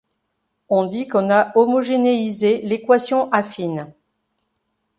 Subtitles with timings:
[0.69, 3.93] On dit qu'on a homogénéisé l'équation affine.